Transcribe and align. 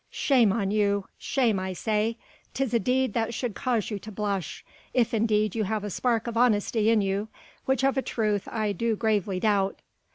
Shame 0.09 0.51
on 0.51 0.71
you! 0.71 1.05
shame 1.19 1.59
I 1.59 1.73
say! 1.73 2.17
'tis 2.55 2.73
a 2.73 2.79
deed 2.79 3.13
that 3.13 3.35
should 3.35 3.53
cause 3.53 3.91
you 3.91 3.99
to 3.99 4.11
blush, 4.11 4.65
if 4.95 5.13
indeed 5.13 5.53
you 5.53 5.65
have 5.65 5.83
a 5.83 5.91
spark 5.91 6.25
of 6.25 6.35
honesty 6.35 6.89
in 6.89 7.01
you, 7.01 7.27
which 7.65 7.83
of 7.83 7.97
a 7.97 8.01
truth 8.01 8.47
I 8.51 8.71
do 8.71 8.95
gravely 8.95 9.39
doubt." 9.39 9.77